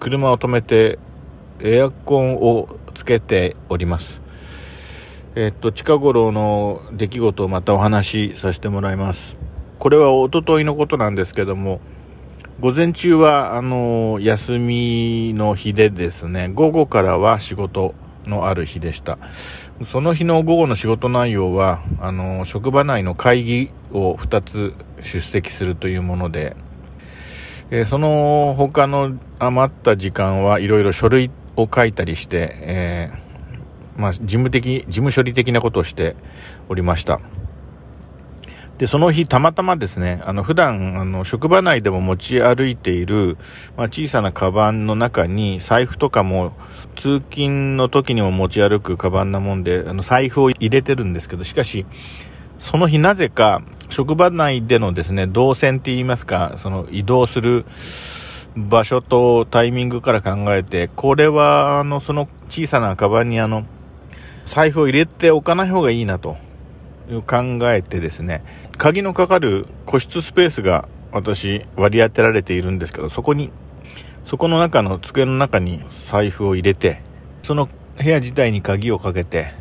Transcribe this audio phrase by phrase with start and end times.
[0.00, 0.98] 車を止めて
[1.60, 4.20] エアコンをつけております。
[5.34, 9.20] えっと、近頃の出来事をまたお話しさせてもらいます。
[9.78, 11.80] これはおとといのことなんですけども、
[12.60, 17.94] 午前中は、あの、休みの日でですね、午後からは仕事
[18.26, 19.18] のある日でした。
[19.92, 24.74] その日の午後の仕事内容は、あの、職場内の会議を2つ
[25.12, 26.56] 出席するというもので、
[27.70, 36.16] えー、その他の余った時間はいろいろ書類を書いたりして、えー、まあ、事務的、事務処理的なことをして
[36.68, 37.20] おりました。
[38.78, 43.36] で、その日たまたまですね、あの、普段、あの、職場内でも持ち歩いている、
[43.76, 46.52] まあ、小さなカバンの中に財布とかも、
[46.96, 51.86] 通勤の時にも持ち歩くカバンなもんで、あの、財布を入れてるんですけど、しかし、
[52.60, 57.64] その日なぜか、職場内でのですね、動線って言いますか、その移動する
[58.56, 63.64] 場所とタイミングから考えて、これは、あの、その小さなカバンにあの、
[64.54, 66.36] 財布を入れておかない方がいいなと。
[67.26, 68.44] 考えてですね、
[68.76, 73.50] 鍵のかかる個室スペースが私割り当てられているんですけど、そこに、
[74.26, 77.02] そこの中の机の中に財布を入れて、
[77.44, 79.54] その部屋自体に鍵をかけて、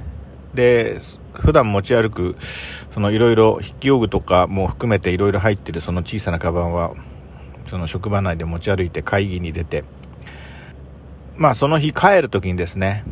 [0.54, 1.02] で、
[1.34, 2.36] 普段持ち歩く、
[2.94, 6.94] そのいろいろ筆記用具とかも含めていろいろ入ってるその小さなカバンは、
[7.70, 9.84] その職場内で持ち歩いて会議に出て、
[11.36, 13.04] まあその日帰る時にですね、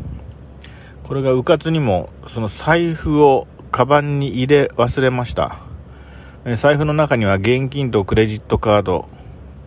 [1.07, 5.59] これがうかつにも、その財布をカバンに入れ忘れました。
[6.61, 9.07] 財布の中には現金とクレジットカード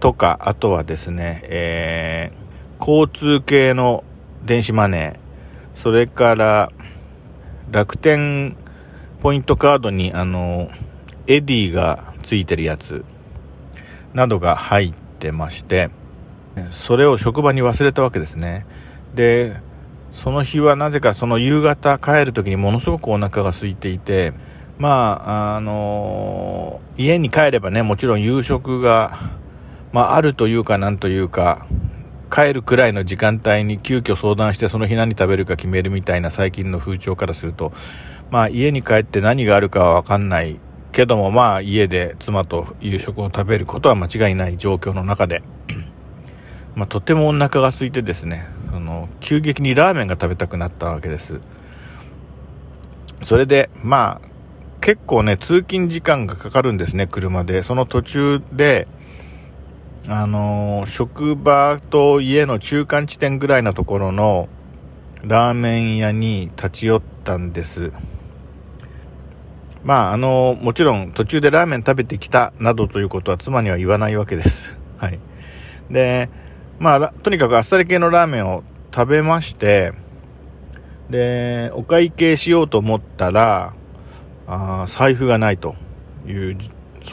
[0.00, 4.04] とか、あとはですね、えー、交通系の
[4.44, 6.72] 電子マネー、それから
[7.70, 8.56] 楽天
[9.22, 10.70] ポイントカードにあの、
[11.26, 13.04] エディがついてるやつ
[14.14, 15.90] などが入ってまして、
[16.86, 18.66] それを職場に忘れたわけですね。
[19.14, 19.60] で、
[20.24, 24.32] その日はなぜかその夕方帰る時にものすごくお腹が空いていて、
[24.78, 24.88] ま
[25.26, 29.32] あ、あの、家に帰ればね、もちろん夕食が、
[29.92, 31.66] まあ、あるというかなんというか、
[32.30, 37.72] 帰るくらいの時間帯に急遽相談してその日何食べるか決めるみたいな最近の風潮からすると、
[38.30, 40.60] まあ家に帰って何があるかはわかんない
[40.92, 45.42] けども、まあ家で妻と夕食を食べることは間違いない状況の中で、
[46.76, 51.40] まあとてもお腹が空いてですね、その急激にラーメンが食べたくなったわけです。
[53.24, 54.28] それで、まあ
[54.80, 57.62] 結構ね、通勤時間がかかるんですね、車で。
[57.62, 58.86] その途中で、
[60.10, 64.48] あの、職場と家の中間地点ぐらいのところの
[65.22, 67.92] ラーメン屋に立ち寄ったんです。
[69.84, 74.74] まあ、あの、もちろん途中でラーメン食べてきたなどということは妻には言わないわけです。
[74.96, 75.18] はい。
[75.90, 76.30] で、
[76.78, 78.64] まあ、とにかくあっさり系のラーメンを
[78.94, 79.92] 食べまして、
[81.10, 83.74] で、お会計しようと思ったら、
[84.46, 85.74] あ財布がないと
[86.26, 86.56] いう、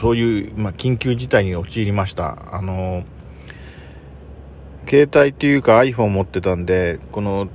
[0.00, 2.54] そういう、まあ、緊急事態に陥りました。
[2.54, 3.04] あの、
[4.88, 7.48] 携帯っていうか iPhone 持ってたんで、この、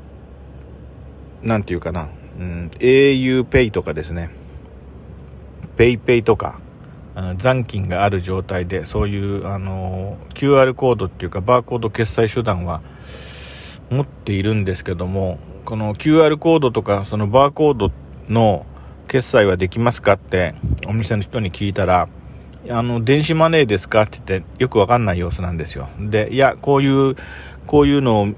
[1.43, 4.31] なんていうかな、うん、auPay とかですね、
[5.77, 6.59] PayPay とか、
[7.13, 12.81] あの残金がある状態で、そういう、あの、QR コードっていうか、バーコード決済手段は
[13.89, 17.91] 持っているんですけども、この QR コードとか、そのバーコード
[18.29, 18.65] の
[19.07, 20.55] 決済はできますかって
[20.87, 22.07] お店の人に聞いたら、
[22.69, 25.89] あの、電子マネーですかって言ってよくわかんない様子なんですよ。
[25.99, 27.15] で、いや、こういう、
[27.67, 28.33] こういうの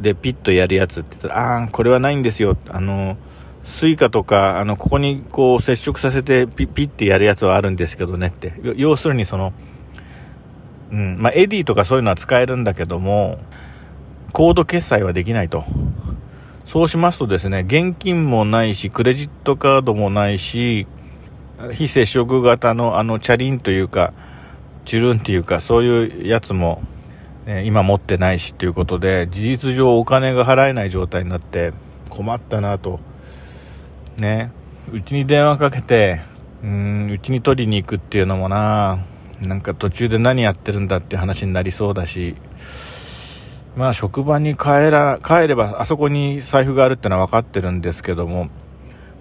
[0.00, 2.56] でピッとやるやつって言ったら、ああ、これはないんですよ。
[2.68, 3.16] あの、
[3.78, 8.52] Suica とか、あの、ここにこう接触させてピッピッてやるやつはあるんですけどねって。
[8.76, 9.52] 要するにその、
[10.92, 13.38] うん、まあ、 Edy とかそういうのは使えるんだけども、
[14.32, 15.64] コード決済はできないと。
[16.66, 20.86] そうしますとですね、現金もないし、クレジットカードもないし、
[21.72, 24.12] 非接触型のあのチャリンというか、
[24.84, 26.82] チュルンっていうか、そういうやつも、
[27.46, 31.72] ね、今持ってないしということで、事実上お金が払えない状態になって
[32.10, 33.00] 困ったなと。
[34.16, 34.52] ね、
[34.92, 36.20] うちに電話かけて、
[36.62, 39.04] うん、うちに取りに行くっていうのもな、
[39.40, 42.36] なんか途中で何やってるんだって話になりそうだし、
[43.76, 48.48] まあ職場に帰ら、帰ればあそこに財布があるってのは分かってるんですけども、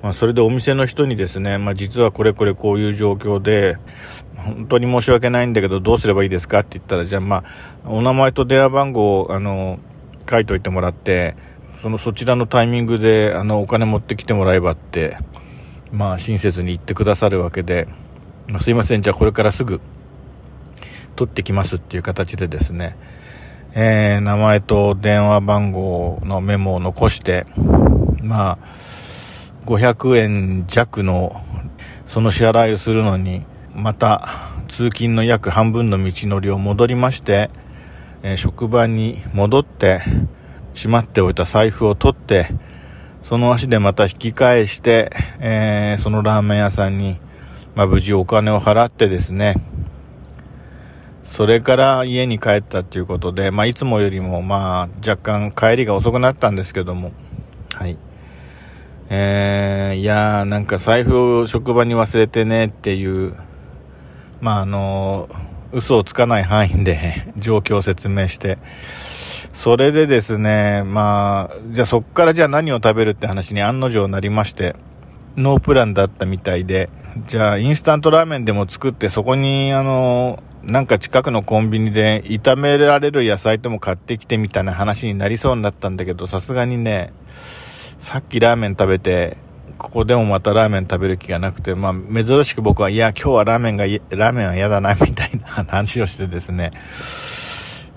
[0.03, 3.77] まあそれでお店の人にですね、まあ実はこれこれこういう状況で、
[4.35, 7.43] 本当に申し訳ないんだけどどうすればいいですかって言ったら、じゃあま
[7.85, 9.79] あ、お名前と電話番号を、あの、
[10.29, 11.35] 書いといてもらって、
[11.81, 15.17] そのそちらのタイミングで、あの、お金持ってきてもらえばって、
[15.93, 17.87] まあ親切に言ってくださるわけで、
[18.47, 19.79] まあ、すいません、じゃあこれからすぐ
[21.15, 22.97] 取ってきますっていう形でですね、
[23.73, 27.45] えー、名前と電話番号のメモを残して、
[28.21, 28.92] まあ、
[29.65, 31.41] 500円弱の
[32.13, 37.49] その支払いをするのに、また通勤の約半分の道のりを戻りまして、
[38.23, 40.01] え、職場に戻って、
[40.75, 42.49] しまっておいた財布を取って、
[43.29, 47.19] その足でまた引き返して、えー、そのラーメン屋さんに、
[47.75, 49.55] まあ、無事お金を払ってですね、
[51.35, 57.11] それから家に帰ったっていうことで、まあ、いつもよりも、まあ、若干帰りが遅くなったんですけども、
[57.73, 57.97] はい。
[59.09, 63.35] えー、いやー、なんか財布を職場に忘れてねっていう、
[64.41, 68.57] まあ、あのー、嘘をつかない範囲で状況を説明して、
[69.63, 74.75] それでですね、まあ、じゃあそっからじゃあ何を食べるって話に案の定なりまして、
[75.37, 76.89] ノープランだったみたいで、
[77.29, 87.13] じゃあインスタントラーメンでも作ってそこにあの、なんか近くのコンビニで炒められる野菜とも買ってきてみたいな話になりそうになったんだけど、さすがにね、
[88.03, 89.37] さっきラーメン食べて、
[89.77, 96.71] ここでもまたラーメン食べる気がなくて、まあ珍しく僕は、いや、今日はラーメンが、ラーメンは嫌だな、みたいな話をしてですね、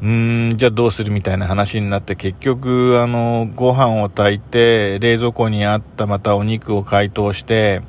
[0.01, 7.83] うーん、じゃあどうするみたいな話になって、結局、あの、ご飯を炊いて、冷蔵庫にあったまたお肉を解凍して、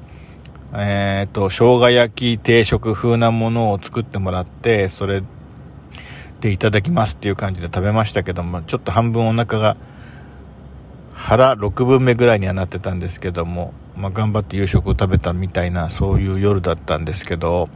[0.74, 5.22] えっ、ー、と、生姜焼き定食風なものを作ってもらって、それ
[6.42, 9.78] でいただきますっていう感じで食べましたけども、ちょっと半分お腹が、
[11.18, 17.70] 腹6分目ぐらいにはなってたんですけども、まあ、頑張って夕食を食べたみたいな、そういう夜だったんですけど、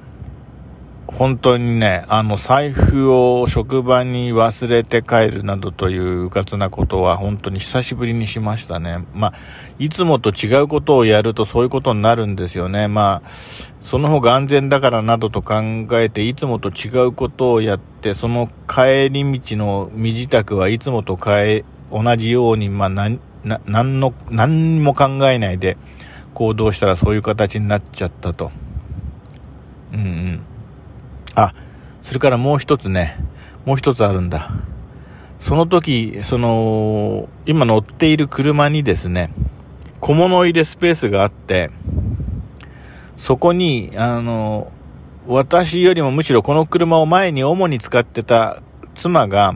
[1.08, 9.06] 本当にね、あの、財布を職場に忘れて帰るなどといううかつなことは本当に久しぶりにしましたね。
[9.14, 9.34] まあ、
[9.80, 12.88] いつもと違うことをやるとそういうことになるんですよね。
[12.88, 13.30] まあ、
[13.90, 15.56] その方が安全だからなどと考
[15.94, 23.10] えて、いつもと違うことをやって、その帰り道の身支度はいつもと変え、同じように、まあ、
[23.44, 25.78] な、な、なんの、何も考えないで
[26.34, 28.52] 行動したらそういう形になっちゃったと。
[29.94, 30.42] うんうん。
[31.36, 31.54] あ、
[32.06, 33.18] それからもう一つね、
[33.66, 34.52] もう一つあるんだ。
[35.48, 39.34] その時、その、今乗っている車にですね、
[40.00, 41.72] 小物入れスペースがあって、
[43.18, 44.72] そこに、あの、
[45.28, 48.62] 私よりもむしろこの車を前に主に使ってた
[49.02, 49.56] 妻が、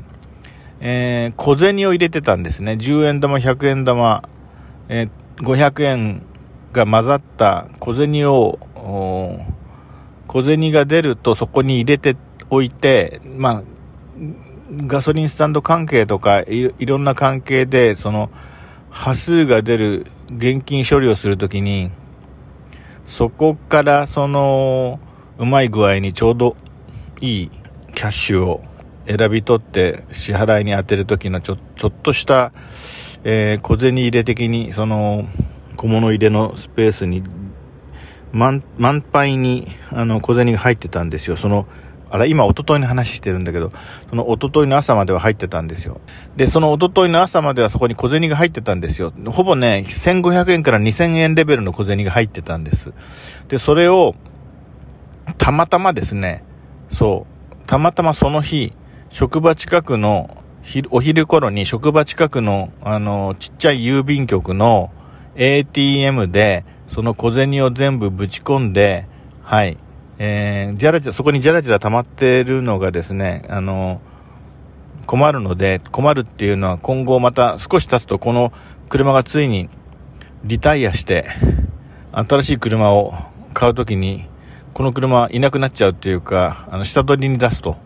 [0.82, 2.74] えー、小銭を入れてたんですね。
[2.74, 4.28] 10円玉、100円玉、
[4.90, 6.26] えー、500円
[6.74, 8.60] が混ざった小銭を、
[10.28, 12.18] 小銭が出るとそこに入れて
[12.50, 13.64] おいて、まあ、
[14.88, 18.30] ガソリンスタンド関係とかいろんな関係で、その、
[18.90, 21.92] 端数が出る現金処理をするときに、
[23.18, 25.00] そこからその、
[25.38, 26.56] うまい具合にちょうど
[27.22, 27.52] いい
[27.94, 28.64] キャッシュを
[29.08, 32.52] 選び取って支払いに当てるときのちょちょっとした、
[33.24, 35.28] えー、小銭入れ的にその
[35.78, 37.24] 小物入れのスペースに
[38.36, 41.38] 満、満杯に、あの、小銭が入ってたんですよ。
[41.38, 41.68] その、
[42.10, 43.72] あら、今、おとといの話してるんだけど、
[44.10, 46.02] そのおとといの朝までは入ってたんですよ。
[46.36, 49.14] で、そのおとといの朝まではそこに小銭が入ってたんですよ。
[49.28, 52.92] ほぼね、1500円から2000円レベルの小銭が入ってたんです。
[53.48, 54.16] で、それを、
[55.38, 56.44] たまたまですね、
[56.92, 58.74] そう、たまたまその日、
[59.10, 60.38] 職場近くの、
[60.90, 64.92] お昼頃に職場近くの、あの、ちっちゃい郵便局の
[65.36, 69.08] ATM で、その小銭を全部ぶち込んで、
[69.42, 69.78] はい、
[70.18, 74.02] えー、じゃらじゃ、そこにじゃらじゃら溜まってるのがですね、あの、
[75.06, 78.52] 困るので、困るっていうのは今後また少し経つとこの
[78.90, 79.70] 車がついに
[80.44, 81.28] リタイアして、
[82.12, 83.14] 新しい車を
[83.54, 84.30] 買うときに、
[84.74, 87.78] この車いなくなっちゃうっていうか、あの、下取りに出すと。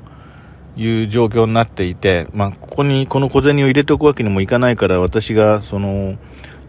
[0.77, 6.17] いう状況になっていて、まあ、ここにこの小銭を入れておくわけにもいかないから、私が、その、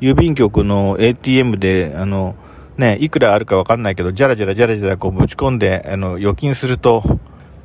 [0.00, 2.34] 郵便局の ATM で、あの、
[2.78, 7.02] ね、いくらあるかわかんないけど、じゃらじゃらじゃらじゃらこうぶち込んで、あの、預金すると、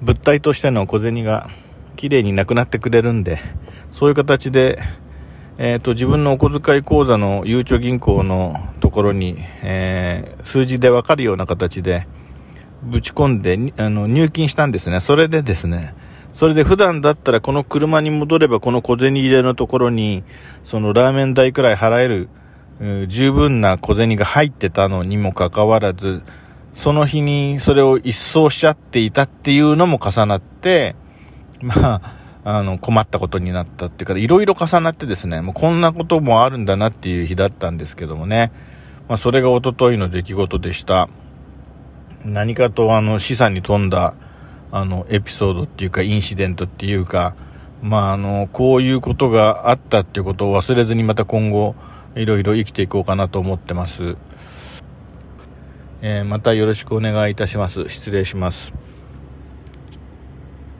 [0.01, 1.49] 物体としての小銭が
[1.95, 3.39] 綺麗になくなってくれるんで、
[3.97, 4.79] そういう形で、
[5.57, 12.07] えっ、ー、と、自分のお小遣い口座のゆうちょ銀行のところに、えー、数字でわかるような形で、
[12.83, 14.99] ぶち込んで、あの、入金したんですね。
[14.99, 15.95] それでですね、
[16.39, 20.23] それで普段だったらこの車に戻ればこの小銭入れのところに、
[20.65, 22.29] そのラーメン代くらい払える、
[23.07, 26.23] 十分な小銭が入ってたのにもかかわらず、
[26.75, 30.95] その日にそれを一掃しちゃっていたっていうのも重なって、
[31.61, 38.51] まあ、あの、困ったことになったっていうか、いろいろ重なってですね、もうこんなこともあるんだなっていう日だったんですけどもね。
[39.07, 41.07] まあ、それが一昨日の出来事でした。
[42.25, 44.15] 何かとあの、資産に富んだ、
[44.77, 47.33] あの、エピソードっていうか、インシデントっていうか、
[47.81, 51.75] まあ、あの、こういうことがあったっていうことを忘れずにまた今後、
[52.17, 54.17] いろいろ生きていこうかなと思ってます。
[56.01, 57.87] えー、またよろしくお願いいたします。
[57.87, 58.84] 失礼します。